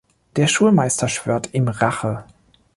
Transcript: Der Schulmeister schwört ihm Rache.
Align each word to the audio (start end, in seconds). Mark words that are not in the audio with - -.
Der 0.35 0.47
Schulmeister 0.47 1.07
schwört 1.07 1.53
ihm 1.53 1.67
Rache. 1.67 2.23